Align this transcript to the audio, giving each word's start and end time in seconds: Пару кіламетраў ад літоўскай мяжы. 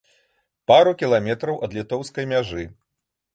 Пару 0.71 0.93
кіламетраў 1.01 1.59
ад 1.67 1.77
літоўскай 1.79 2.25
мяжы. 2.33 2.67